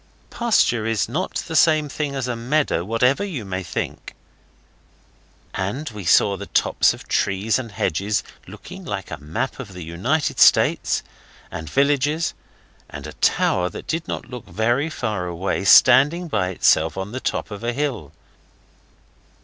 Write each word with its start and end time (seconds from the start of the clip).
A 0.01 0.33
pasture 0.33 0.87
is 0.87 1.07
not 1.07 1.35
the 1.45 1.55
same 1.55 1.87
thing 1.87 2.15
as 2.15 2.27
a 2.27 2.35
meadow, 2.35 2.83
whatever 2.83 3.23
you 3.23 3.45
may 3.45 3.61
think. 3.61 4.15
And 5.53 5.91
we 5.91 6.05
saw 6.05 6.35
the 6.35 6.47
tops 6.47 6.95
of 6.95 7.07
trees 7.07 7.59
and 7.59 7.71
hedges, 7.71 8.23
looking 8.47 8.83
like 8.83 9.09
the 9.09 9.19
map 9.19 9.59
of 9.59 9.73
the 9.73 9.83
United 9.83 10.39
States, 10.39 11.03
and 11.51 11.69
villages, 11.69 12.33
and 12.89 13.05
a 13.05 13.13
tower 13.13 13.69
that 13.69 13.85
did 13.85 14.07
not 14.07 14.27
look 14.27 14.47
very 14.47 14.89
far 14.89 15.27
away 15.27 15.65
standing 15.65 16.27
by 16.27 16.47
itself 16.49 16.97
on 16.97 17.11
the 17.11 17.19
top 17.19 17.51
of 17.51 17.63
a 17.63 17.71
hill. 17.71 18.11